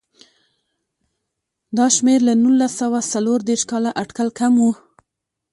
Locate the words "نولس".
2.43-2.73